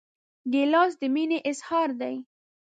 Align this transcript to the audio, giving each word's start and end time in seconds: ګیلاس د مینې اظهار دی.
ګیلاس 0.53 0.91
د 1.01 1.01
مینې 1.13 1.39
اظهار 1.51 1.89
دی. 2.01 2.15